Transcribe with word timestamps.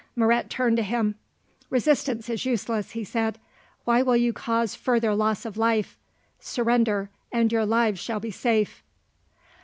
Moret 0.15 0.49
turned 0.49 0.77
to 0.77 0.81
him. 0.81 1.13
"Resistance 1.69 2.27
is 2.27 2.43
useless," 2.43 2.89
he 2.93 3.03
said. 3.03 3.37
"Why 3.85 4.01
will 4.01 4.17
you 4.17 4.33
cause 4.33 4.73
further 4.73 5.13
loss 5.13 5.45
of 5.45 5.57
life? 5.57 5.95
Surrender, 6.39 7.11
and 7.31 7.51
your 7.51 7.67
lives 7.67 7.99
shall 7.99 8.19
be 8.19 8.31
safe." 8.31 8.81